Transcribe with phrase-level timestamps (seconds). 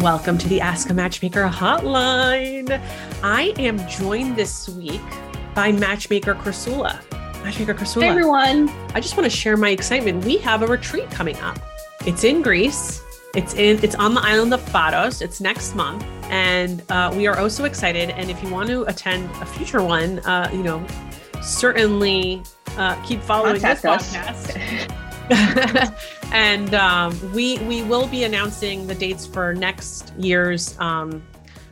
[0.00, 2.80] Welcome to the Ask a Matchmaker hotline.
[3.22, 5.02] I am joined this week
[5.54, 6.98] by matchmaker Chrysula.
[7.44, 8.04] Matchmaker Chrysula.
[8.04, 8.70] Hey everyone.
[8.94, 10.24] I just want to share my excitement.
[10.24, 11.58] We have a retreat coming up.
[12.06, 13.02] It's in Greece.
[13.34, 15.20] It's in it's on the island of Paros.
[15.20, 16.02] It's next month.
[16.30, 18.08] And uh, we are also excited.
[18.08, 20.82] And if you want to attend a future one, uh, you know,
[21.42, 22.42] certainly
[22.78, 24.16] uh, keep following Contact this us.
[24.16, 24.49] podcast.
[26.32, 31.22] and um, we we will be announcing the dates for next year's um,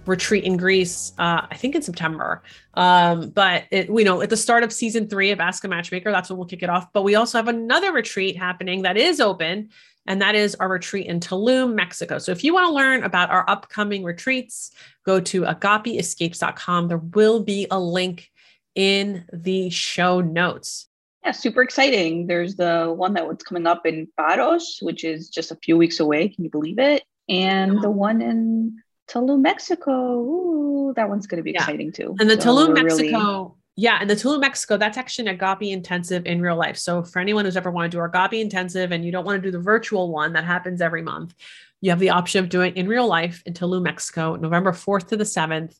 [0.06, 1.12] retreat in Greece.
[1.18, 2.42] Uh, I think in September.
[2.74, 6.12] Um, but it, we know at the start of season three of Ask a Matchmaker,
[6.12, 6.92] that's when we'll kick it off.
[6.92, 9.70] But we also have another retreat happening that is open,
[10.06, 12.18] and that is our retreat in Tulum, Mexico.
[12.18, 14.70] So if you want to learn about our upcoming retreats,
[15.04, 16.88] go to agapeescapes.com.
[16.88, 18.30] There will be a link
[18.76, 20.87] in the show notes.
[21.24, 22.26] Yeah, super exciting.
[22.26, 26.00] There's the one that was coming up in Paros, which is just a few weeks
[26.00, 26.28] away.
[26.28, 27.02] Can you believe it?
[27.28, 28.76] And the one in
[29.10, 30.20] Tulum, Mexico.
[30.20, 31.62] Ooh, that one's going to be Yeah.
[31.62, 32.14] exciting too.
[32.20, 33.56] And the So Tulum, we're really- Mexico.
[33.80, 36.76] Yeah, and the Tulum, Mexico, that's actually an Agape intensive in real life.
[36.76, 39.40] So for anyone who's ever wanted to do a Agape intensive and you don't want
[39.40, 41.34] to do the virtual one that happens every month,
[41.80, 45.06] you have the option of doing it in real life in Tulum, Mexico, November 4th
[45.08, 45.78] to the 7th.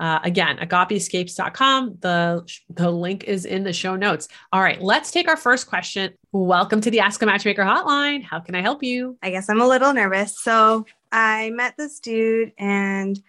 [0.00, 1.98] Uh, again, agapeescapes.com.
[2.00, 4.28] The, the link is in the show notes.
[4.50, 6.14] All right, let's take our first question.
[6.32, 8.24] Welcome to the Ask a Matchmaker hotline.
[8.24, 9.18] How can I help you?
[9.22, 10.40] I guess I'm a little nervous.
[10.40, 13.20] So I met this dude and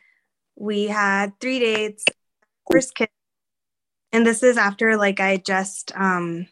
[0.55, 2.05] we had three dates,
[2.71, 3.09] first kiss.
[4.13, 6.47] And this is after like I just um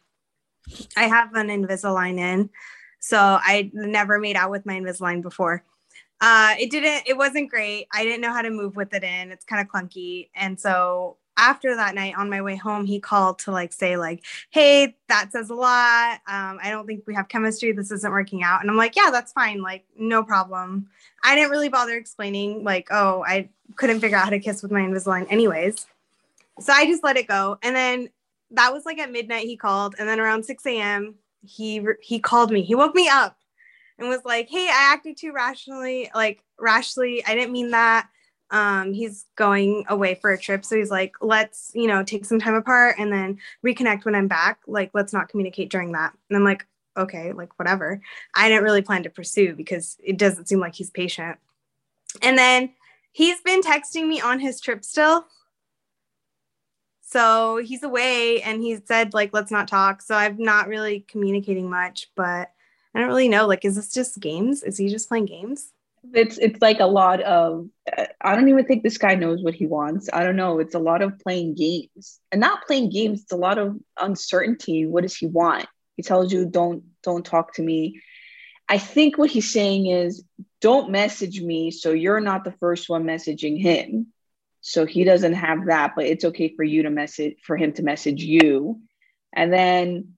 [0.98, 2.50] I have an Invisalign in.
[3.00, 5.64] So I never made out with my Invisalign before.
[6.22, 7.88] Uh it didn't it wasn't great.
[7.94, 9.32] I didn't know how to move with it in.
[9.32, 10.30] It's kind of clunky.
[10.36, 14.26] And so after that night on my way home, he called to like say like,
[14.50, 16.20] "Hey, that says a lot.
[16.28, 17.72] Um, I don't think we have chemistry.
[17.72, 19.62] This isn't working out." And I'm like, "Yeah, that's fine.
[19.62, 20.90] Like, no problem."
[21.24, 24.72] I didn't really bother explaining like, "Oh, I couldn't figure out how to kiss with
[24.72, 25.88] my Invisalign, anyways."
[26.60, 27.58] So I just let it go.
[27.64, 28.10] And then
[28.52, 29.46] that was like at midnight.
[29.46, 31.16] He called, and then around 6 a.m.
[31.46, 32.64] he he called me.
[32.64, 33.38] He woke me up
[34.00, 37.24] and was like, "Hey, I acted too rationally, like rashly.
[37.26, 38.10] I didn't mean that."
[38.52, 42.40] um he's going away for a trip so he's like let's you know take some
[42.40, 46.38] time apart and then reconnect when i'm back like let's not communicate during that and
[46.38, 46.66] i'm like
[46.98, 48.02] okay like whatever
[48.36, 51.38] i didn't really plan to pursue because it doesn't seem like he's patient
[52.22, 52.72] and then
[53.12, 55.26] he's been texting me on his trip still
[57.02, 61.70] so he's away and he said like let's not talk so i'm not really communicating
[61.70, 62.52] much but
[63.00, 64.62] i don't really know like is this just games?
[64.62, 65.72] Is he just playing games?
[66.14, 67.70] It's it's like a lot of
[68.22, 70.10] i don't even think this guy knows what he wants.
[70.12, 70.60] I don't know.
[70.60, 72.20] It's a lot of playing games.
[72.32, 74.86] And not playing games it's a lot of uncertainty.
[74.86, 75.68] What does he want?
[75.96, 78.02] He tells you don't don't talk to me.
[78.68, 80.22] I think what he's saying is
[80.60, 84.08] don't message me so you're not the first one messaging him.
[84.60, 87.84] So he doesn't have that but it's okay for you to message for him to
[87.84, 88.82] message you.
[89.32, 90.16] And then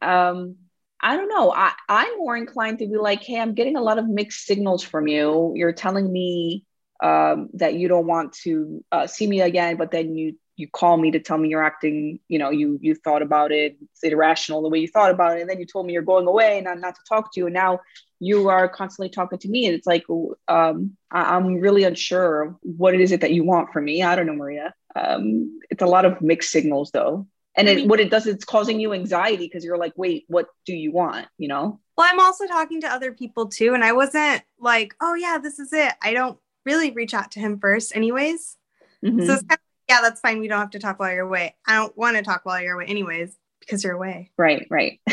[0.00, 0.56] um
[1.00, 1.52] I don't know.
[1.52, 4.82] I, I'm more inclined to be like, hey, I'm getting a lot of mixed signals
[4.82, 5.52] from you.
[5.54, 6.64] You're telling me
[7.02, 10.96] um, that you don't want to uh, see me again, but then you you call
[10.96, 14.62] me to tell me you're acting, you know, you you thought about it, it's irrational
[14.62, 16.64] the way you thought about it, and then you told me you're going away and
[16.64, 17.80] not, not to talk to you, and now
[18.18, 20.04] you are constantly talking to me, and it's like
[20.48, 24.02] um, I, am really unsure what it is it that you want from me.
[24.02, 24.72] I don't know, Maria.
[24.94, 28.78] Um, it's a lot of mixed signals though, and it, what it does, it's causing
[28.78, 31.26] you anxiety because you're like, wait, what do you want?
[31.38, 31.80] You know.
[31.96, 35.58] Well, I'm also talking to other people too, and I wasn't like, oh yeah, this
[35.58, 35.92] is it.
[36.02, 38.56] I don't really reach out to him first, anyways.
[39.04, 39.26] Mm-hmm.
[39.26, 39.58] So it's kind of
[39.88, 40.40] yeah, that's fine.
[40.40, 41.54] We don't have to talk while you're away.
[41.66, 44.30] I don't want to talk while you're away, anyways, because you're away.
[44.36, 45.00] Right, right.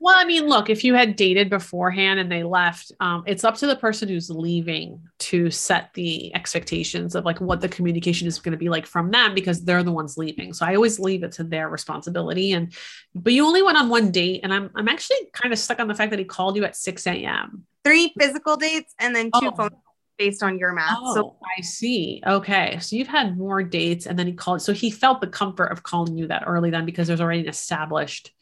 [0.00, 3.56] well, I mean, look, if you had dated beforehand and they left, um, it's up
[3.56, 8.38] to the person who's leaving to set the expectations of like what the communication is
[8.38, 10.52] going to be like from them because they're the ones leaving.
[10.52, 12.52] So I always leave it to their responsibility.
[12.52, 12.72] And
[13.14, 15.88] but you only went on one date, and I'm I'm actually kind of stuck on
[15.88, 17.64] the fact that he called you at 6 a.m.
[17.84, 19.56] Three physical dates and then two oh.
[19.56, 19.70] phone
[20.18, 20.98] based on your math.
[21.00, 22.22] Oh, so I see.
[22.26, 22.78] Okay.
[22.80, 24.60] So you've had more dates and then he called.
[24.60, 27.48] So he felt the comfort of calling you that early then because there's already an
[27.48, 28.32] established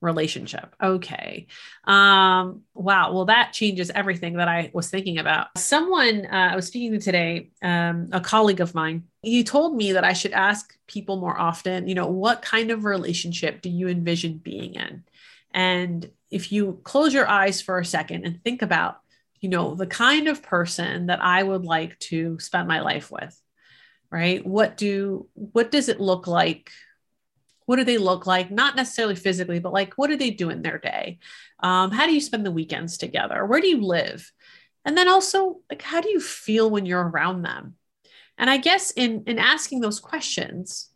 [0.00, 0.74] relationship.
[0.82, 1.46] Okay.
[1.84, 3.12] Um, wow.
[3.12, 5.48] Well, that changes everything that I was thinking about.
[5.58, 9.92] Someone uh, I was speaking to today, um, a colleague of mine, he told me
[9.92, 13.88] that I should ask people more often, you know, what kind of relationship do you
[13.88, 15.04] envision being in?
[15.52, 19.00] And if you close your eyes for a second and think about
[19.40, 23.40] you know, the kind of person that I would like to spend my life with,
[24.10, 24.44] right?
[24.44, 26.70] What do, what does it look like?
[27.66, 28.50] What do they look like?
[28.50, 31.18] Not necessarily physically, but like, what do they do in their day?
[31.60, 33.44] Um, how do you spend the weekends together?
[33.44, 34.30] Where do you live?
[34.84, 37.74] And then also, like, how do you feel when you're around them?
[38.38, 40.88] And I guess in, in asking those questions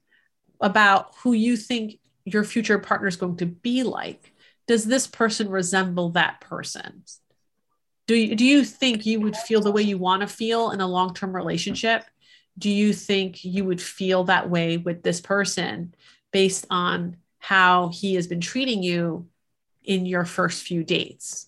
[0.60, 4.32] about who you think your future partner is going to be like,
[4.68, 7.02] does this person resemble that person?
[8.06, 10.80] Do you, do you think you would feel the way you want to feel in
[10.80, 12.04] a long-term relationship?
[12.58, 15.94] Do you think you would feel that way with this person
[16.32, 19.28] based on how he has been treating you
[19.84, 21.46] in your first few dates?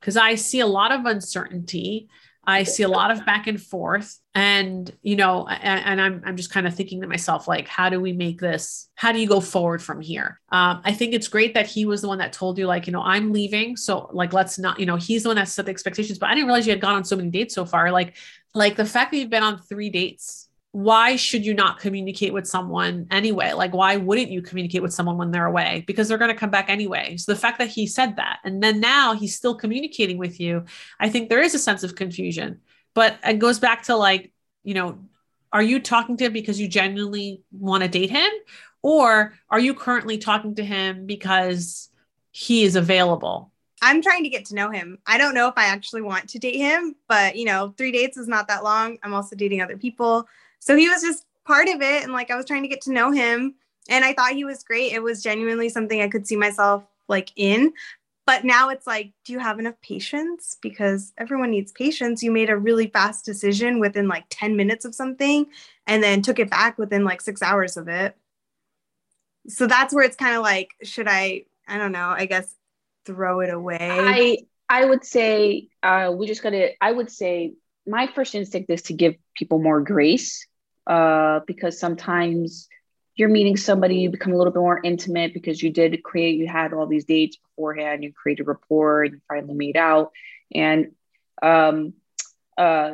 [0.00, 2.08] Because i see a lot of uncertainty.
[2.44, 4.18] I see a lot of back and forth.
[4.34, 7.90] And, you know, and, and, I'm, I'm just kind of thinking to myself, like, how
[7.90, 8.88] do we make this?
[8.94, 10.40] How do you go forward from here?
[10.50, 12.94] Um, I think it's great that he was the one that told you, like, you
[12.94, 13.76] know, I'm leaving.
[13.76, 16.18] So, like, let's not, you know, he's the one that set the expectations.
[16.18, 17.92] But I didn't realize you had gone on so many dates so far.
[17.92, 18.16] Like,
[18.54, 22.46] like the fact that you've been on three dates why should you not communicate with
[22.46, 23.52] someone anyway?
[23.52, 25.84] Like, why wouldn't you communicate with someone when they're away?
[25.86, 27.18] Because they're going to come back anyway.
[27.18, 30.64] So the fact that he said that, and then now he's still communicating with you,
[30.98, 32.60] I think there is a sense of confusion.
[32.94, 34.32] But it goes back to like,
[34.64, 34.98] you know,
[35.52, 38.30] are you talking to him because you genuinely want to date him?
[38.82, 41.90] Or are you currently talking to him because
[42.30, 43.52] he is available?
[43.80, 44.98] I'm trying to get to know him.
[45.06, 48.16] I don't know if I actually want to date him, but you know, three dates
[48.16, 48.98] is not that long.
[49.02, 50.26] I'm also dating other people.
[50.60, 52.04] So he was just part of it.
[52.04, 53.54] And like I was trying to get to know him.
[53.88, 54.92] And I thought he was great.
[54.92, 57.72] It was genuinely something I could see myself like in.
[58.24, 60.56] But now it's like, do you have enough patience?
[60.62, 62.22] Because everyone needs patience.
[62.22, 65.46] You made a really fast decision within like 10 minutes of something
[65.86, 68.16] and then took it back within like six hours of it.
[69.48, 72.54] So that's where it's kind of like, should I, I don't know, I guess
[73.04, 73.78] throw it away?
[73.80, 76.70] I I would say uh, we just gotta.
[76.82, 77.54] I would say
[77.86, 80.46] my first instinct is to give people more grace
[80.86, 82.68] uh, because sometimes
[83.14, 86.48] you're meeting somebody, you become a little bit more intimate because you did create, you
[86.48, 90.12] had all these dates beforehand, you created rapport, you finally made out.
[90.54, 90.92] And,
[91.42, 91.94] um,
[92.56, 92.92] uh,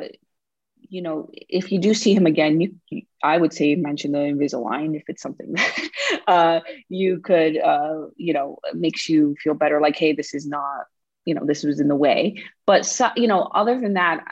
[0.81, 4.19] you know, if you do see him again, you, you I would say mention the
[4.19, 5.89] Invisalign if it's something that
[6.27, 9.79] uh, you could, uh, you know, makes you feel better.
[9.79, 10.85] Like, hey, this is not,
[11.25, 12.43] you know, this was in the way.
[12.65, 14.23] But so, you know, other than that,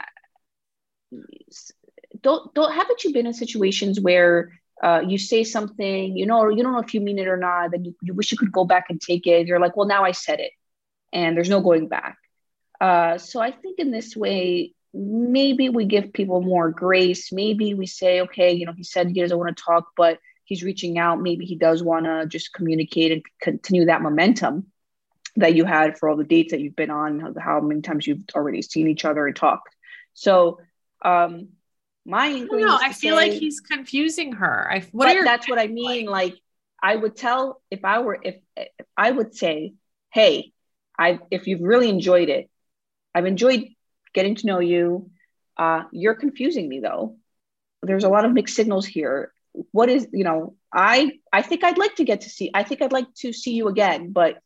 [2.21, 4.51] don't don't haven't you been in situations where
[4.83, 7.37] uh, you say something, you know, or you don't know if you mean it or
[7.37, 9.47] not, then you, you wish you could go back and take it.
[9.47, 10.51] You're like, well, now I said it,
[11.11, 12.17] and there's no going back.
[12.79, 17.31] Uh, so I think in this way, maybe we give people more grace.
[17.31, 20.63] Maybe we say, okay, you know, he said he doesn't want to talk, but he's
[20.63, 21.21] reaching out.
[21.21, 24.67] Maybe he does want to just communicate and continue that momentum
[25.35, 28.21] that you had for all the dates that you've been on, how many times you've
[28.33, 29.75] already seen each other and talked.
[30.13, 30.59] So
[31.03, 31.49] um,
[32.07, 34.71] my no, I feel say, like he's confusing her.
[34.71, 36.05] I what your, that's what I mean.
[36.05, 36.41] Like, like
[36.81, 39.73] I would tell if I were if, if I would say,
[40.13, 40.53] hey,
[40.97, 42.49] I if you've really enjoyed it,
[43.13, 43.67] I've enjoyed
[44.13, 45.11] getting to know you.
[45.57, 47.17] Uh, you're confusing me though.
[47.81, 49.33] There's a lot of mixed signals here.
[49.73, 50.55] What is you know?
[50.73, 52.51] I I think I'd like to get to see.
[52.53, 54.37] I think I'd like to see you again, but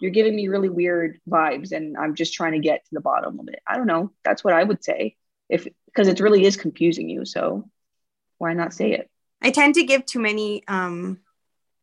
[0.00, 3.38] you're giving me really weird vibes, and I'm just trying to get to the bottom
[3.38, 3.60] of it.
[3.66, 4.10] I don't know.
[4.24, 5.16] That's what I would say
[5.50, 7.24] if because it really is confusing you.
[7.24, 7.68] So
[8.38, 9.10] why not say it?
[9.42, 11.20] I tend to give too many um,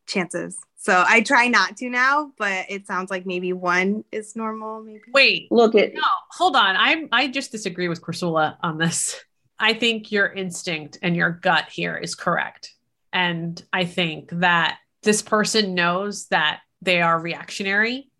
[0.07, 0.57] chances.
[0.75, 4.81] So I try not to now, but it sounds like maybe one is normal.
[4.81, 5.01] Maybe.
[5.13, 6.75] Wait, Look at no, hold on.
[6.77, 9.19] I I just disagree with Chrysula on this.
[9.59, 12.73] I think your instinct and your gut here is correct.
[13.11, 18.11] And I think that this person knows that they are reactionary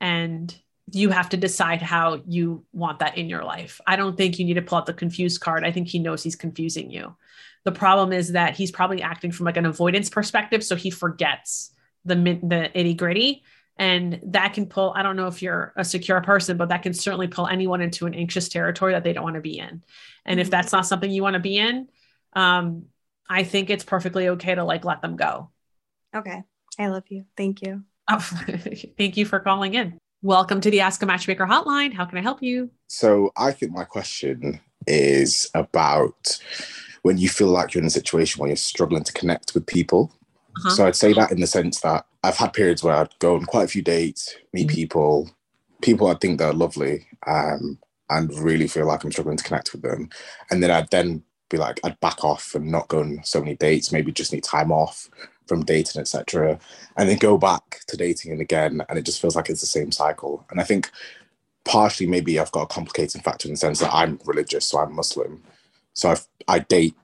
[0.00, 0.54] and
[0.92, 3.80] you have to decide how you want that in your life.
[3.86, 5.64] I don't think you need to pull out the confused card.
[5.64, 7.16] I think he knows he's confusing you.
[7.64, 10.62] The problem is that he's probably acting from like an avoidance perspective.
[10.62, 11.72] So he forgets
[12.04, 13.42] the, the itty gritty
[13.76, 16.94] and that can pull i don't know if you're a secure person but that can
[16.94, 19.82] certainly pull anyone into an anxious territory that they don't want to be in
[20.24, 21.88] and if that's not something you want to be in
[22.34, 22.84] um,
[23.28, 25.50] i think it's perfectly okay to like let them go
[26.14, 26.42] Okay.
[26.78, 27.24] I love you.
[27.36, 27.82] Thank you.
[28.08, 28.18] oh,
[28.98, 32.22] thank you for calling in welcome to the ask a matchmaker hotline how can i
[32.22, 36.40] help you So I think my question is about
[37.02, 40.10] when you feel like you're in a situation where you're struggling to connect with people.
[40.56, 40.70] Uh-huh.
[40.70, 43.44] So I'd say that in the sense that I've had periods where I'd go on
[43.44, 44.74] quite a few dates, meet Mhm.
[44.74, 45.30] people,
[45.82, 47.78] people I think they're lovely, um,
[48.08, 50.08] and really feel like I'm struggling to connect with them.
[50.50, 53.56] And then I'd then be like, I'd back off and not go on so many
[53.56, 55.10] dates, maybe just need time off
[55.46, 56.58] from dating, etc.
[56.96, 59.66] And then go back to dating and again, and it just feels like it's the
[59.66, 60.44] same cycle.
[60.50, 60.90] And I think
[61.64, 64.94] partially maybe I've got a complicating factor in the sense that I'm religious, so I'm
[64.94, 65.42] Muslim.
[65.94, 66.94] So I've, I date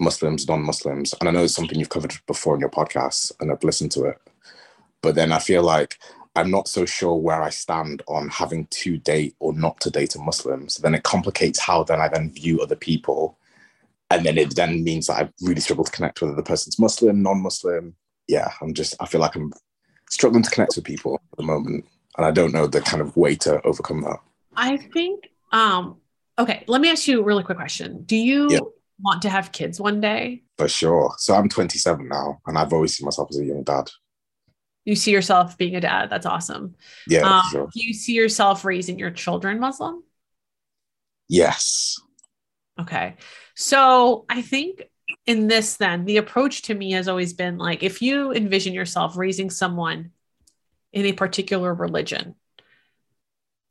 [0.00, 3.64] Muslims, non-Muslims, and I know it's something you've covered before in your podcast, and I've
[3.64, 4.20] listened to it.
[5.02, 5.98] But then I feel like
[6.36, 10.16] I'm not so sure where I stand on having to date or not to date
[10.16, 10.68] a Muslim.
[10.68, 13.38] So then it complicates how then I then view other people,
[14.10, 17.22] and then it then means that I really struggle to connect whether the person's Muslim,
[17.22, 17.94] non-Muslim.
[18.28, 19.52] Yeah, I'm just I feel like I'm
[20.10, 21.84] struggling to connect with people at the moment,
[22.16, 24.18] and I don't know the kind of way to overcome that.
[24.56, 25.96] i think um
[26.38, 28.60] okay let me ask you a really quick question do you Yeah.
[29.00, 31.12] want to have kids one day For sure.
[31.18, 33.90] So I'm 27 now, and I've always seen myself as a young dad.
[34.84, 36.74] you see yourself being a dad that's awesome
[37.08, 37.68] Yeah, um, for sure.
[37.74, 40.04] do you see yourself raising your children muslim
[41.28, 41.96] Yes.
[42.78, 43.16] Okay.
[43.54, 44.84] So I think
[45.26, 49.16] in this, then, the approach to me has always been like if you envision yourself
[49.16, 50.10] raising someone
[50.92, 52.34] in a particular religion,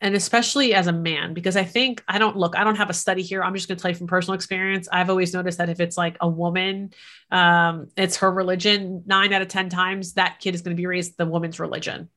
[0.01, 2.93] and especially as a man, because I think I don't look, I don't have a
[2.93, 3.41] study here.
[3.41, 4.89] I'm just going to tell you from personal experience.
[4.91, 6.91] I've always noticed that if it's like a woman,
[7.31, 10.87] um, it's her religion, nine out of 10 times that kid is going to be
[10.87, 12.09] raised the woman's religion.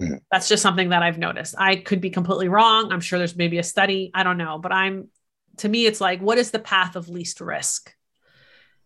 [0.00, 0.20] Mhm.
[0.32, 1.54] That's just something that I've noticed.
[1.58, 2.90] I could be completely wrong.
[2.90, 4.10] I'm sure there's maybe a study.
[4.14, 5.08] I don't know, but I'm
[5.60, 7.94] to me, it's like, what is the path of least risk?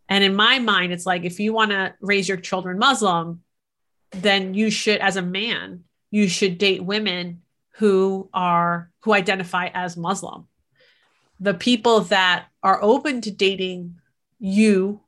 [0.08, 3.42] And in my mind, it's like, if you want to raise your children Muslim,
[4.10, 7.42] then you should, as a man, you should date women
[7.76, 10.46] who are, who identify as Muslim.
[11.40, 13.96] The people that are open to dating
[14.38, 15.00] you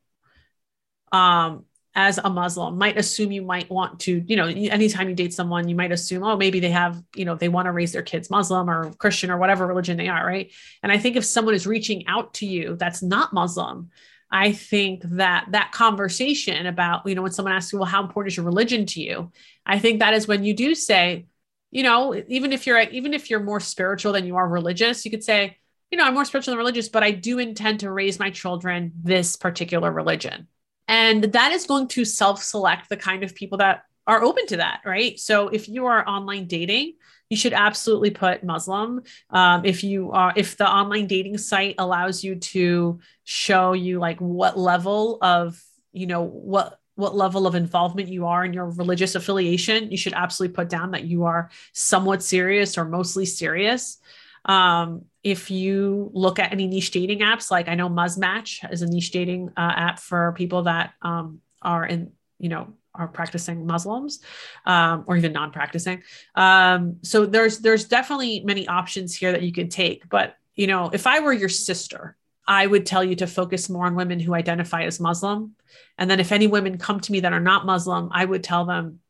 [1.12, 1.65] um,
[1.97, 5.67] as a Muslim might assume you might want to, you know, anytime you date someone,
[5.67, 8.29] you might assume, oh, maybe they have, you know, they want to raise their kids
[8.29, 10.53] Muslim or Christian or whatever religion they are, right?
[10.83, 13.91] And I think if someone is reaching out to you that's not Muslim,
[14.31, 18.33] I think that that conversation about, you know, when someone asks you, well, how important
[18.33, 19.33] is your religion to you?
[19.65, 21.26] I think that is when you do say,
[21.71, 25.11] you know, even if you're even if you're more spiritual than you are religious, you
[25.11, 25.57] could say,
[25.91, 28.93] you know, I'm more spiritual than religious, but I do intend to raise my children
[29.03, 30.49] this particular religion.
[30.88, 34.81] And that is going to self-select the kind of people that are open to that,
[34.85, 35.19] right?
[35.19, 36.95] So if you are online dating,
[37.28, 39.02] you should absolutely put Muslim.
[39.31, 44.21] Um, if you are, if the online dating site allows you to show you like
[44.21, 45.61] what level of,
[45.93, 50.14] you know, what what level of involvement you are in your religious affiliation, you should
[50.14, 53.99] absolutely put down that you are somewhat serious or mostly serious.
[54.47, 58.87] Um, if you look at any niche dating apps, like I know Muzmatch is a
[58.87, 64.21] niche dating uh, app for people that um, are in, you know, are practicing Muslims
[64.65, 66.03] um, or even non-practicing.
[66.35, 70.09] Um, so there's there's definitely many options here that you could take.
[70.09, 73.87] But you know, if I were your sister, I would tell you to focus more
[73.87, 75.57] on women who identify as Muslim.
[75.99, 78.65] And then if any women come to me that are not Muslim, I would tell
[78.65, 79.00] them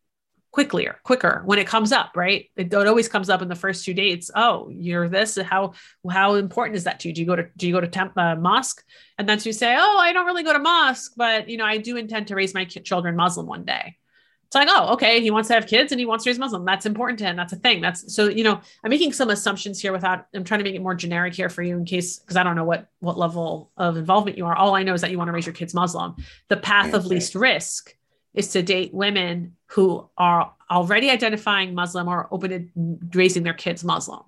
[0.56, 2.48] quickly quicker when it comes up, right?
[2.56, 4.30] It, it always comes up in the first two dates.
[4.34, 5.36] Oh, you're this.
[5.36, 5.74] How
[6.10, 7.14] how important is that to you?
[7.14, 8.82] Do you go to do you go to temp, uh, mosque?
[9.18, 11.76] And then you say, oh, I don't really go to mosque, but you know, I
[11.76, 13.98] do intend to raise my children Muslim one day.
[14.46, 16.64] It's like, oh, okay, he wants to have kids and he wants to raise Muslim.
[16.64, 17.36] That's important to him.
[17.36, 17.82] That's a thing.
[17.82, 20.80] That's so, you know, I'm making some assumptions here without I'm trying to make it
[20.80, 23.98] more generic here for you in case because I don't know what what level of
[23.98, 24.56] involvement you are.
[24.56, 26.16] All I know is that you want to raise your kids Muslim.
[26.48, 27.94] The path of least risk
[28.36, 33.82] is to date women who are already identifying Muslim or open to raising their kids
[33.82, 34.22] Muslim.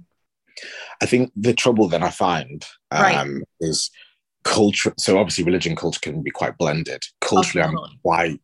[1.00, 3.42] I think the trouble that I find um, Right.
[3.60, 3.90] is
[4.42, 4.94] culture.
[4.98, 7.04] So obviously, religion culture can be quite blended.
[7.20, 7.90] Culturally, oh, totally.
[7.92, 8.40] I'm white.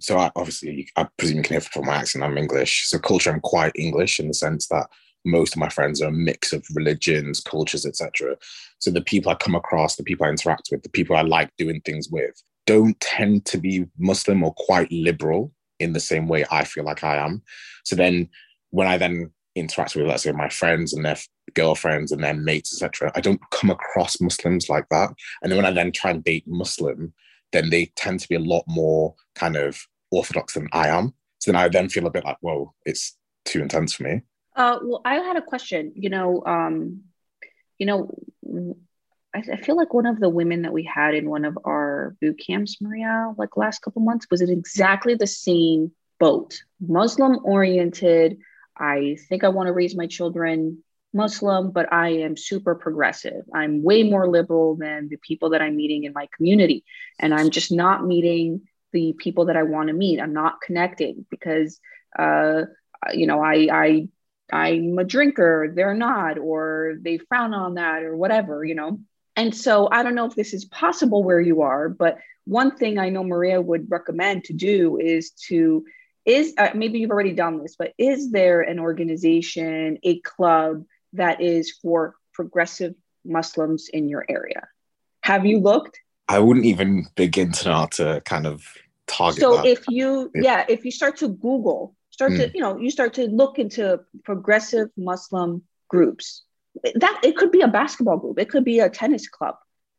[0.00, 2.24] So I, obviously, I presume you can hear from my accent.
[2.24, 2.88] I'm English.
[2.88, 4.86] So culture, I'm quite English in the sense that
[5.26, 8.36] most of my friends are a mix of religions, cultures, etc.
[8.78, 11.50] So the people I come across, the people I interact with, the people I like
[11.58, 16.44] doing things with, don't tend to be Muslim or quite liberal in the same way
[16.52, 17.42] I feel like I am.
[17.84, 18.28] So then
[18.70, 21.16] when I then interact with, let's say, my friends and their
[21.54, 25.10] girlfriends and their mates, etc., I don't come across Muslims like that.
[25.42, 27.12] And then when I then try and date Muslim,
[27.50, 29.76] then they tend to be a lot more kind of
[30.12, 31.12] orthodox than I am.
[31.40, 34.20] So then I then feel a bit like, whoa, it's too intense for me.
[34.54, 35.92] Uh, well, I had a question.
[35.96, 37.02] You know, um,
[37.78, 38.14] you know,
[39.34, 42.16] I, I, feel like one of the women that we had in one of our
[42.20, 46.62] boot camps, Maria, like last couple months, was in exactly the same boat.
[46.80, 48.38] Muslim oriented.
[48.76, 50.82] I think I want to raise my children
[51.12, 53.44] Muslim, but I am super progressive.
[53.52, 56.84] I'm way more liberal than the people that I'm meeting in my community,
[57.18, 60.20] and I'm just not meeting the people that I want to meet.
[60.20, 61.80] I'm not connecting because,
[62.18, 62.62] uh,
[63.12, 64.08] you know, I I
[64.52, 69.00] I'm a drinker, they're not, or they frown on that, or whatever, you know.
[69.40, 72.98] And so I don't know if this is possible where you are, but one thing
[72.98, 75.86] I know Maria would recommend to do is to
[76.26, 81.40] is uh, maybe you've already done this, but is there an organization, a club that
[81.40, 82.94] is for progressive
[83.24, 84.68] Muslims in your area?
[85.22, 85.98] Have you looked?
[86.28, 88.66] I wouldn't even begin to know to kind of
[89.06, 89.40] target.
[89.40, 89.64] So that.
[89.64, 92.36] if you, yeah, if you start to Google start mm.
[92.36, 96.42] to you know you start to look into progressive muslim groups
[96.94, 98.38] that it could be a basketball group.
[98.38, 99.56] It could be a tennis club.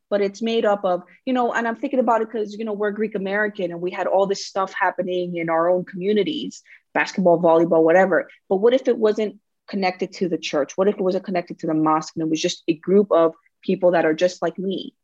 [0.10, 2.74] But it's made up of you know and i'm thinking about it because you know
[2.74, 7.42] we're greek american and we had all this stuff happening in our own communities basketball
[7.42, 8.30] volleyball whatever.
[8.50, 10.78] But what if it wasn't connected to the church?
[10.78, 13.34] What if it wasn't connected to the mosque and it was just a group of
[13.62, 14.96] people that are just like me?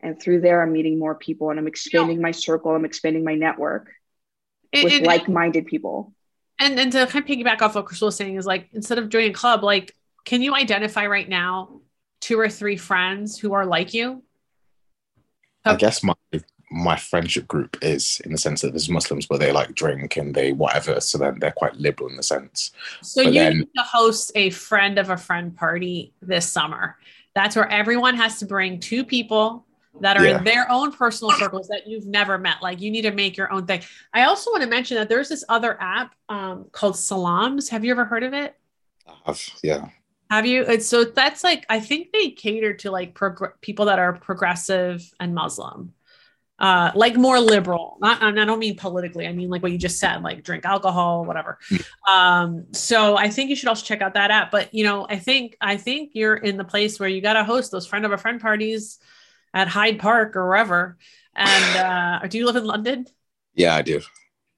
[0.00, 2.74] And through there i'm meeting more people and i'm expanding you know, my circle.
[2.74, 3.90] I'm expanding my network
[4.72, 6.14] it, with it, like-minded people.
[6.60, 9.08] And and to kind of piggyback off what Chrysula was saying is like instead of
[9.08, 9.94] joining a club, like
[10.24, 11.80] can you identify right now
[12.20, 14.22] two or three friends who are like you?
[15.64, 16.14] I guess my
[16.70, 20.34] my friendship group is in the sense that there's Muslims, but they like drink and
[20.34, 21.00] they whatever.
[21.00, 22.72] So then they're quite liberal in the sense.
[23.02, 26.96] So but you then, need to host a friend of a friend party this summer.
[27.34, 29.64] That's where everyone has to bring two people
[30.00, 30.38] that are yeah.
[30.38, 32.56] in their own personal circles that you've never met.
[32.62, 33.82] Like you need to make your own thing.
[34.12, 37.68] I also want to mention that there's this other app um, called Salams.
[37.68, 38.54] Have you ever heard of it?
[39.26, 39.88] I've, yeah.
[40.30, 40.62] Have you?
[40.62, 45.02] It's, so that's like I think they cater to like prog- people that are progressive
[45.18, 45.94] and Muslim,
[46.58, 47.96] uh, like more liberal.
[48.00, 49.26] Not I don't mean politically.
[49.26, 51.58] I mean like what you just said, like drink alcohol, whatever.
[52.06, 54.50] Um, so I think you should also check out that app.
[54.50, 57.44] But you know, I think I think you're in the place where you got to
[57.44, 58.98] host those friend of a friend parties
[59.54, 60.98] at Hyde Park or wherever.
[61.34, 63.06] And uh, do you live in London?
[63.54, 64.02] Yeah, I do.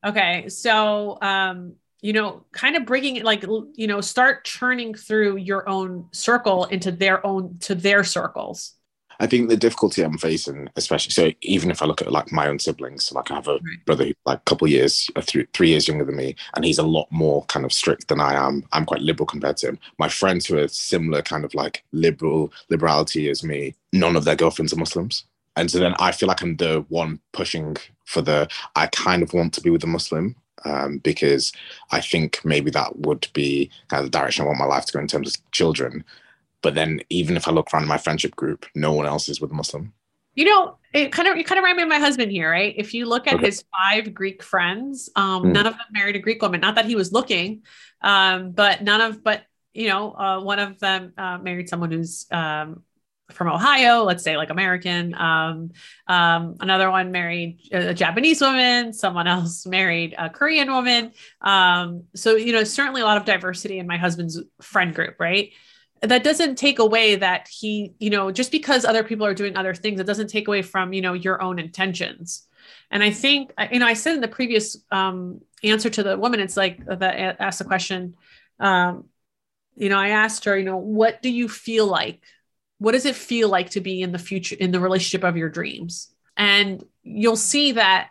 [0.05, 3.43] Okay, so um, you know, kind of bringing it like
[3.75, 8.75] you know, start churning through your own circle into their own to their circles.
[9.21, 12.49] I think the difficulty I'm facing, especially so, even if I look at like my
[12.49, 13.85] own siblings, like I have a right.
[13.85, 16.83] brother like a couple years, uh, three, three years younger than me, and he's a
[16.83, 18.65] lot more kind of strict than I am.
[18.73, 19.79] I'm quite liberal compared to him.
[19.99, 24.37] My friends who are similar kind of like liberal liberality as me, none of their
[24.37, 28.49] girlfriends are Muslims, and so then I feel like I'm the one pushing for the.
[28.75, 30.35] I kind of want to be with a Muslim,
[30.65, 31.53] um, because
[31.91, 34.93] I think maybe that would be kind of the direction I want my life to
[34.93, 36.05] go in terms of children.
[36.63, 39.51] But then even if I look around my friendship group, no one else is with
[39.51, 39.93] a Muslim.
[40.35, 42.75] You know, it kind of you kind of remind me of my husband here, right?
[42.77, 43.47] If you look at okay.
[43.47, 45.53] his five Greek friends, um, mm.
[45.53, 46.61] none of them married a Greek woman.
[46.61, 47.63] Not that he was looking,
[48.03, 49.43] um, but none of but
[49.73, 52.83] you know, uh, one of them uh, married someone who's um,
[53.33, 55.15] from Ohio, let's say like American.
[55.15, 55.71] Um,
[56.07, 58.93] um, another one married a Japanese woman.
[58.93, 61.13] Someone else married a Korean woman.
[61.41, 65.53] Um, so you know, certainly a lot of diversity in my husband's friend group, right?
[66.03, 69.75] that doesn't take away that he you know just because other people are doing other
[69.75, 72.47] things it doesn't take away from you know your own intentions
[72.91, 76.41] and i think you know i said in the previous um, answer to the woman
[76.41, 78.15] it's like that asked the question
[78.61, 79.05] um,
[79.77, 82.23] you know i asked her you know what do you feel like
[82.81, 85.49] what does it feel like to be in the future in the relationship of your
[85.49, 88.09] dreams and you'll see that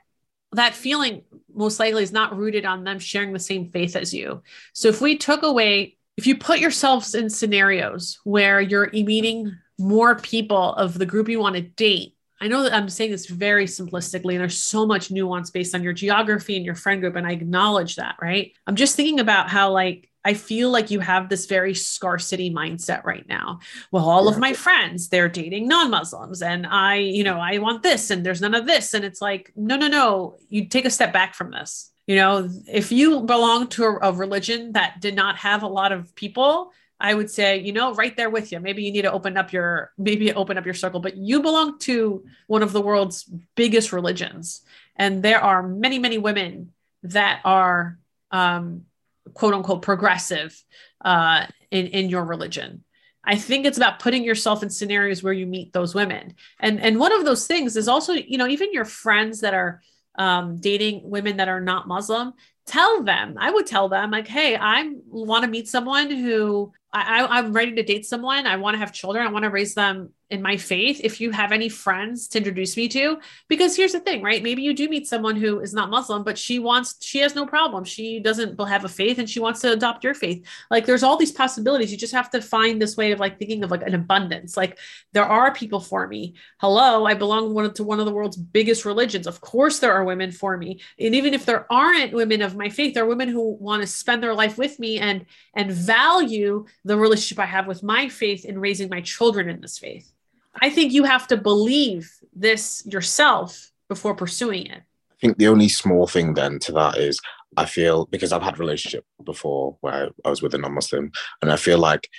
[0.53, 4.41] that feeling most likely is not rooted on them sharing the same faith as you
[4.73, 10.15] so if we took away if you put yourselves in scenarios where you're meeting more
[10.15, 13.65] people of the group you want to date I know that I'm saying this very
[13.65, 17.27] simplistically, and there's so much nuance based on your geography and your friend group, and
[17.27, 18.53] I acknowledge that, right?
[18.65, 23.03] I'm just thinking about how, like, I feel like you have this very scarcity mindset
[23.05, 23.59] right now.
[23.91, 24.31] Well, all yeah.
[24.31, 28.41] of my friends, they're dating non-Muslims and I, you know, I want this and there's
[28.41, 31.51] none of this and it's like, no, no, no, you take a step back from
[31.51, 31.91] this.
[32.05, 35.91] You know, if you belong to a, a religion that did not have a lot
[35.91, 38.59] of people, I would say, you know, right there with you.
[38.59, 41.79] Maybe you need to open up your maybe open up your circle, but you belong
[41.79, 43.23] to one of the world's
[43.55, 44.63] biggest religions.
[44.97, 47.97] And there are many, many women that are
[48.31, 48.85] um,
[49.33, 50.61] quote unquote progressive
[51.03, 52.83] uh, in in your religion.
[53.23, 56.99] I think it's about putting yourself in scenarios where you meet those women, and and
[56.99, 59.81] one of those things is also you know even your friends that are
[60.17, 62.33] um, dating women that are not Muslim.
[62.69, 67.25] Tell them, I would tell them like, hey, I want to meet someone who I,
[67.29, 68.47] I'm ready to date someone.
[68.47, 69.25] I want to have children.
[69.25, 71.01] I want to raise them in my faith.
[71.03, 74.43] If you have any friends to introduce me to because here's the thing right?
[74.43, 77.45] Maybe you do meet someone who is not muslim but she wants she has no
[77.45, 77.83] problem.
[77.83, 80.45] She doesn't have a faith and she wants to adopt your faith.
[80.69, 81.91] Like there's all these possibilities.
[81.91, 84.55] You just have to find this way of like thinking of like an abundance.
[84.55, 84.77] Like
[85.13, 86.35] there are people for me.
[86.59, 89.25] Hello i belong to one of the world's biggest religions.
[89.25, 90.79] Of course there are women for me.
[90.99, 94.21] And even if there aren't women of my faith are women who want to spend
[94.21, 98.59] their life with me and and value the relationship i have with my faith in
[98.59, 100.13] raising my children in this faith
[100.61, 104.81] I think you have to believe this yourself before pursuing it.
[105.11, 107.19] I think the only small thing then to that is
[107.57, 111.55] I feel because I've had relationship before where I was with a non-Muslim, and I
[111.55, 112.09] feel like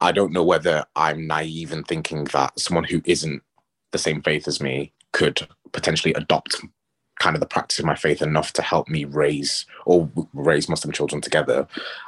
[0.00, 3.42] I don't know whether I'm naive in thinking that someone who isn't
[3.92, 6.60] the same faith as me could potentially adopt
[7.18, 10.92] kind of the practice of my faith enough to help me raise or raise Muslim
[10.92, 11.66] children together.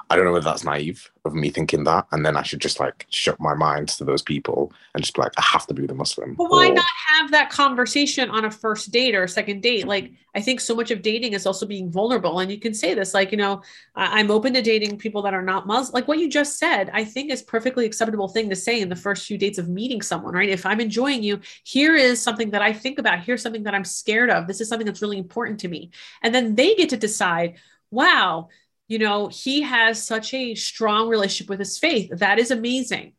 [0.08, 2.78] I don't know whether that's naive of me thinking that, and then I should just
[2.78, 5.86] like shut my mind to those people and just be like, I have to be
[5.86, 6.34] the Muslim.
[6.34, 9.86] But why or, not have that conversation on a first date or a second date?
[9.86, 12.94] Like, I think so much of dating is also being vulnerable, and you can say
[12.94, 13.62] this, like, you know,
[13.96, 15.94] I'm open to dating people that are not Muslim.
[15.94, 18.96] Like what you just said, I think is perfectly acceptable thing to say in the
[18.96, 20.48] first few dates of meeting someone, right?
[20.48, 23.20] If I'm enjoying you, here is something that I think about.
[23.20, 24.46] Here's something that I'm scared of.
[24.46, 25.90] This is something that's really important to me,
[26.22, 27.56] and then they get to decide.
[27.90, 28.48] Wow,
[28.88, 32.10] you know, he has such a strong relationship with his faith.
[32.18, 33.12] That is amazing,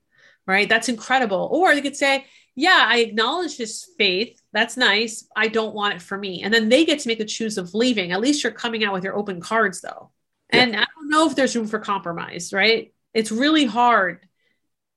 [0.46, 0.68] right?
[0.68, 1.50] That's incredible.
[1.52, 4.42] Or they could say, yeah, I acknowledge his faith.
[4.52, 5.28] That's nice.
[5.36, 6.42] I don't want it for me.
[6.44, 8.12] And then they get to make the choose of leaving.
[8.12, 10.12] At least you're coming out with your open cards, though.
[10.52, 10.62] Yeah.
[10.62, 12.94] And I don't know if there's room for compromise, right?
[13.14, 14.28] It's really hard.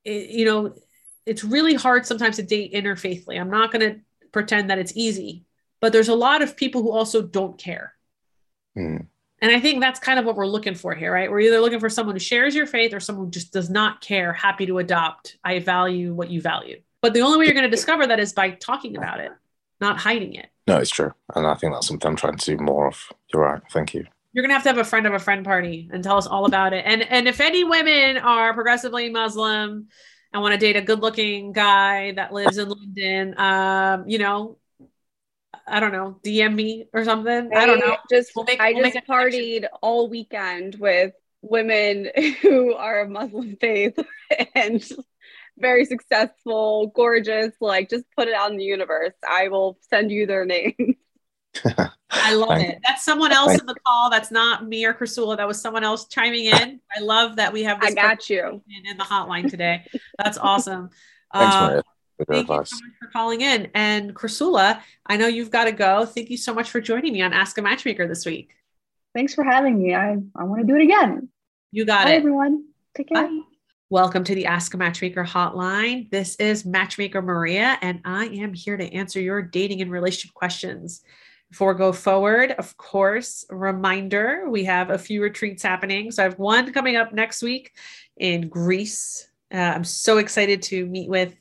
[0.05, 0.75] It, you know,
[1.27, 3.39] it's really hard sometimes to date interfaithly.
[3.39, 4.01] I'm not going to
[4.33, 5.45] pretend that it's easy,
[5.81, 7.95] but there's a lot of people who also don't care.
[8.77, 9.07] Mm.
[9.43, 11.31] And I think that's kind of what we're looking for here, right?
[11.31, 14.03] We're either looking for someone who shares your faith or someone who just does not
[14.03, 15.39] care, happy to adopt.
[15.43, 16.81] I value what you value.
[17.01, 19.33] But the only way you're going to discover that is by talking about it,
[19.81, 20.51] not hiding it.
[20.67, 21.13] No, it's true.
[21.35, 23.13] And I think that's something I'm trying to do more of.
[23.33, 23.63] You're right.
[23.73, 24.07] Thank you.
[24.33, 26.45] You're gonna have to have a friend of a friend party and tell us all
[26.45, 26.85] about it.
[26.87, 29.89] And and if any women are progressively Muslim
[30.33, 34.59] and want to date a good looking guy that lives in London, um, you know,
[35.67, 37.51] I don't know, DM me or something.
[37.55, 37.97] I, I don't know.
[38.11, 42.11] Just we'll make, I we'll just partied all weekend with women
[42.43, 43.99] who are of Muslim faith
[44.55, 44.85] and
[45.59, 47.53] very successful, gorgeous.
[47.61, 49.15] Like, just put it out in the universe.
[49.29, 50.97] I will send you their names.
[52.11, 52.79] I love it.
[52.85, 54.11] That's someone else in the call.
[54.11, 55.37] That's not me or Chrysula.
[55.37, 56.81] That was someone else chiming in.
[56.97, 59.85] I love that we have this I got you in, in the hotline today.
[60.19, 60.91] That's awesome.
[61.33, 61.83] Thanks, uh, Maria.
[62.29, 63.71] Thank you so much for calling in.
[63.75, 66.05] And Chrysula, I know you've got to go.
[66.05, 68.55] Thank you so much for joining me on Ask a Matchmaker this week.
[69.15, 69.95] Thanks for having me.
[69.95, 71.29] I, I want to do it again.
[71.73, 72.17] You got Bye, it.
[72.17, 72.65] everyone.
[72.97, 73.27] Take care.
[73.27, 73.41] Bye.
[73.89, 76.11] Welcome to the Ask a Matchmaker hotline.
[76.11, 81.03] This is Matchmaker Maria, and I am here to answer your dating and relationship questions.
[81.51, 86.13] Before we go forward, of course, reminder we have a few retreats happening.
[86.13, 87.73] So I have one coming up next week
[88.17, 89.29] in Greece.
[89.53, 91.35] Uh, I'm so excited to meet with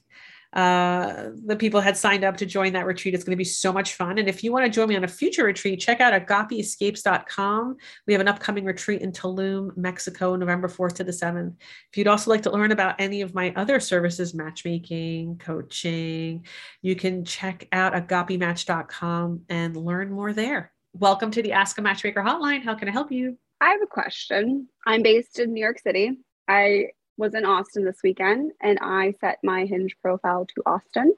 [0.53, 3.13] uh, the people had signed up to join that retreat.
[3.13, 4.17] It's going to be so much fun.
[4.17, 7.77] And if you want to join me on a future retreat, check out agapeescapes.com.
[8.07, 11.55] We have an upcoming retreat in Tulum, Mexico, November 4th to the 7th.
[11.91, 16.45] If you'd also like to learn about any of my other services, matchmaking, coaching,
[16.81, 20.71] you can check out agapematch.com and learn more there.
[20.93, 22.63] Welcome to the Ask a Matchmaker hotline.
[22.63, 23.38] How can I help you?
[23.62, 24.67] I have a question.
[24.88, 26.17] I'm based in New York City.
[26.47, 26.88] I
[27.19, 31.13] was in Austin this weekend and I set my Hinge profile to Austin.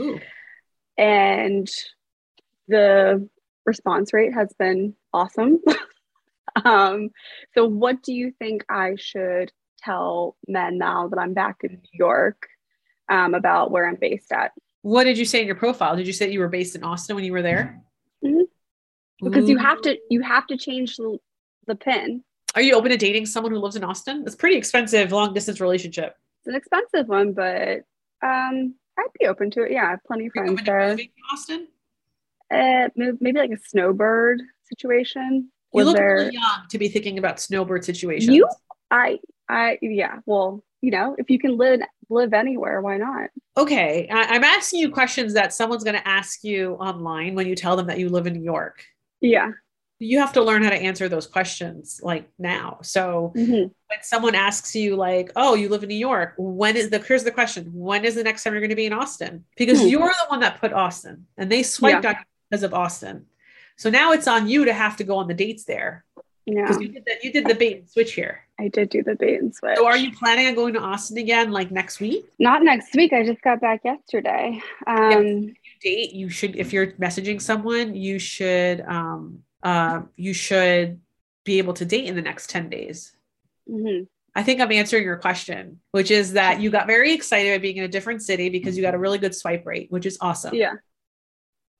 [0.00, 0.18] Ooh.
[0.98, 1.70] And
[2.66, 3.28] the
[3.64, 5.60] response rate has been awesome.
[6.64, 7.10] um,
[7.54, 11.90] so, what do you think I should tell men now that I'm back in New
[11.92, 12.48] York
[13.08, 14.52] um, about where I'm based at?
[14.82, 15.96] What did you say in your profile?
[15.96, 17.82] Did you say you were based in Austin when you were there?
[18.24, 18.44] Mhm.
[19.22, 21.18] Because you have to you have to change the,
[21.66, 22.24] the pin.
[22.56, 24.24] Are you open to dating someone who lives in Austin?
[24.26, 26.16] It's pretty expensive long distance relationship.
[26.40, 27.82] It's an expensive one, but
[28.26, 29.72] um, I'd be open to it.
[29.72, 30.98] Yeah, I have plenty of Are you friends open there.
[31.32, 31.68] Austin?
[32.50, 32.88] Uh,
[33.20, 35.50] maybe like a snowbird situation.
[35.74, 36.14] You Was look there?
[36.14, 38.34] really young to be thinking about snowbird situations.
[38.34, 38.48] You,
[38.90, 39.18] I,
[39.50, 40.20] I, yeah.
[40.24, 43.30] Well, you know, if you can live live anywhere, why not?
[43.58, 44.08] okay?
[44.10, 47.76] I, I'm asking you questions that someone's going to ask you online when you tell
[47.76, 48.82] them that you live in New York.
[49.20, 49.50] Yeah.
[49.98, 52.78] You have to learn how to answer those questions like now.
[52.82, 53.70] So Mhm.
[53.88, 56.34] when someone asks you like, "Oh, you live in New York.
[56.36, 57.70] When is the here's the question.
[57.72, 59.86] When is the next time you're going to be in Austin?" Because Hmm.
[59.88, 62.10] you're the one that put Austin and they swiped Yeah.
[62.10, 62.16] on
[62.50, 63.26] because of Austin.
[63.76, 66.04] So now it's on you to have to go on the dates there.
[66.44, 66.78] Yeah.
[66.78, 68.40] You did that you did the bait and switch here.
[68.58, 69.76] I did do the bait and switch.
[69.76, 72.24] So are you planning on going to Austin again like next week?
[72.38, 73.12] Not next week.
[73.12, 74.60] I just got back yesterday.
[74.86, 81.00] Um, date you should if you're messaging someone you should um uh you should
[81.44, 82.98] be able to date in the next 10 days
[83.68, 84.06] mhm.
[84.34, 87.78] i think i'm answering your question which is that you got very excited about being
[87.78, 90.54] in a different city because you got a really good swipe rate which is awesome
[90.54, 90.74] Yeah.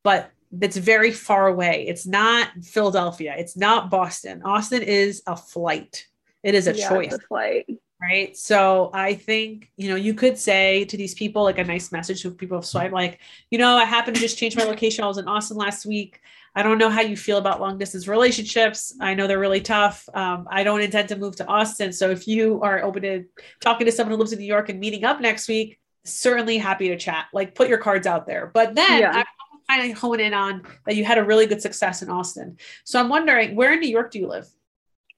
[0.03, 0.31] but
[0.67, 6.07] it's very far away it's not philadelphia it's not boston austin is a flight
[6.43, 7.67] it is a Yeah, choice it's a flight.
[8.01, 8.37] right?
[8.37, 12.23] So I think, you know, you could say to these people like a nice message
[12.23, 13.19] to people of swipe, like,
[13.51, 15.03] you know, I happened to just change my location.
[15.03, 16.21] I was in Austin last week.
[16.57, 18.97] I don't know how you feel about long distance relationships.
[19.01, 20.09] I know they're really tough.
[20.15, 21.93] Um, I don't intend to move to Austin.
[21.93, 23.25] So if you are open to
[23.61, 26.89] talking to someone who lives in New York and meeting up next week, certainly happy
[26.89, 27.27] to chat.
[27.35, 28.51] Like put your cards out there.
[28.53, 29.23] But then Yeah.
[29.69, 32.57] I kind of hone in on that you had a really good success in Austin.
[32.85, 34.47] So I'm wondering, where in New York do you live?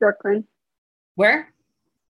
[0.00, 0.44] Brooklyn.
[1.14, 1.52] Where?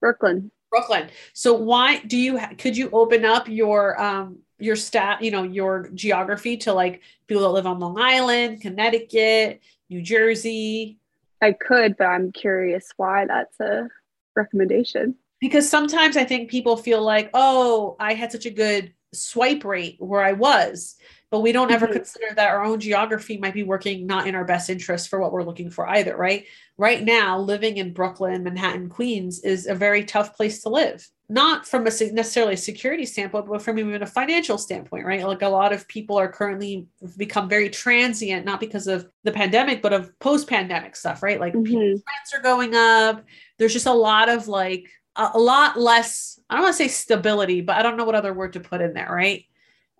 [0.00, 0.50] Brooklyn.
[0.70, 1.08] Brooklyn.
[1.32, 5.90] So why do you could you open up your um your stat, you know, your
[5.94, 10.98] geography to like people that live on Long Island, Connecticut, New Jersey?
[11.42, 13.88] I could, but I'm curious why that's a
[14.36, 15.16] recommendation.
[15.40, 19.96] Because sometimes I think people feel like, "Oh, I had such a good swipe rate
[19.98, 20.96] where I was."
[21.34, 21.94] But we don't ever Mhm.
[21.94, 25.32] consider that our own geography might be working not in our best interest for what
[25.32, 26.46] we're looking for either, right?
[26.78, 31.04] Right now, living in Brooklyn, Manhattan, Queens is a very tough place to live.
[31.28, 35.26] Not from a necessarily a security standpoint, but from even a financial standpoint, right?
[35.26, 39.82] Like a lot of people are currently become very transient, not because of the pandemic,
[39.82, 41.40] but of post-pandemic stuff, right?
[41.40, 41.94] Like Mhm.
[41.94, 43.24] rents are going up.
[43.58, 46.38] There's just a lot of like a lot less.
[46.48, 48.80] I don't want to say stability, but I don't know what other word to put
[48.80, 49.44] in there, right?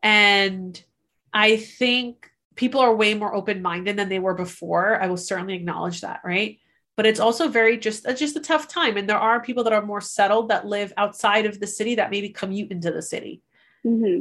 [0.01, 0.81] And
[1.35, 5.03] I think people are way more open-minded than they were before.
[5.03, 6.59] I will certainly acknowledge that, right?
[6.97, 8.97] But it's also very just it's just a tough time.
[8.97, 12.11] And there are people that are more settled that live outside of the city that
[12.11, 13.43] maybe commute into the city.
[13.85, 14.21] hmm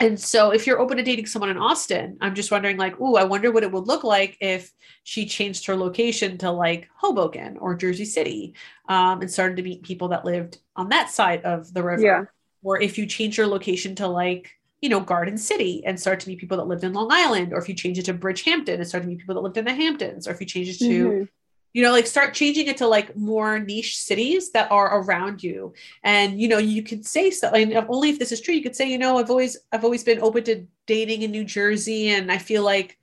[0.00, 3.16] And so if you're open to dating someone in Austin, I'm just wondering like, ooh,
[3.16, 7.58] I wonder what it would look like if she changed her location to like Hoboken
[7.58, 8.54] or Jersey City
[8.88, 12.02] um, and started to meet people that lived on that side of the river.
[12.02, 12.24] Yeah.
[12.62, 16.28] Or if you change your location to like, you know, Garden City and start to
[16.28, 18.86] meet people that lived in Long Island, or if you change it to Bridgehampton and
[18.86, 21.10] start to meet people that lived in the Hamptons, or if you change it to
[21.10, 21.28] Mhm.
[21.72, 25.72] you know like start changing it to like more niche cities that are around you
[26.02, 28.74] and you know you could say stuff like only if this is true you could
[28.74, 32.32] say you know i've always i've always been open to dating in new jersey and
[32.32, 32.98] i feel like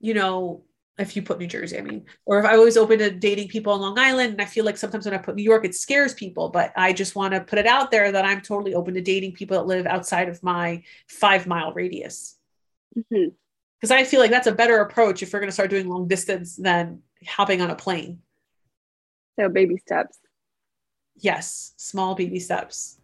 [0.00, 0.62] you know
[1.00, 3.72] if you put new jersey i mean or if i was open to dating people
[3.72, 6.14] on long island and i feel like sometimes when i put new york it scares
[6.14, 9.00] people but i just want to put it out there that i'm totally open to
[9.00, 12.36] dating people that live outside of my five mile radius
[12.96, 13.30] mm-hmm.
[13.80, 16.06] because i feel like that's a better approach if we're going to start doing long
[16.06, 18.20] distance than hopping on a plane
[19.38, 20.18] So baby steps.
[21.16, 22.98] Yes, small baby steps.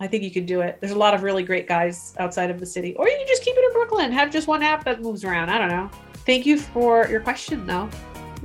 [0.00, 0.78] I think you can do it.
[0.80, 2.94] There's a lot of really great guys outside of the city.
[2.96, 5.50] Or you can just keep it in Brooklyn, have just one app that moves around.
[5.50, 5.90] I don't know.
[6.30, 7.90] Thank you for your question, though.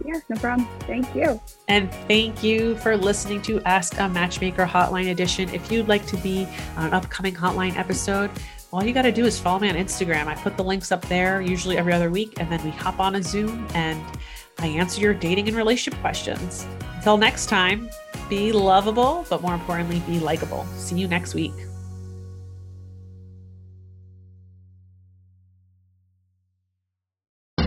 [0.04, 0.68] Yeah, no problem.
[0.88, 1.40] Thank you.
[1.68, 5.50] And thank you for listening to Ask a Matchmaker Hotline Edition.
[5.50, 8.32] If you'd like to be on an upcoming hotline episode,
[8.72, 10.26] all you got to do is follow me on Instagram.
[10.26, 13.18] I put the links up there usually every other week, and then we hop on
[13.18, 14.04] a Zoom and
[14.58, 16.66] I answer your dating and relationship questions.
[16.96, 17.88] Until next time,
[18.30, 20.66] be lovable, but more importantly, be likable.
[20.76, 21.54] See you next week.